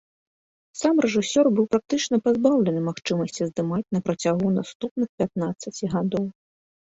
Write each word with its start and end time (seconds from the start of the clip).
Сам 0.79 0.95
рэжысёр 1.05 1.45
быў 1.57 1.65
практычна 1.75 2.15
пазбаўлены 2.27 2.81
магчымасці 2.87 3.41
здымаць 3.51 3.87
на 3.97 4.03
працягу 4.09 4.47
наступных 4.57 5.09
пятнаццаці 5.21 5.85
гадоў. 5.95 6.25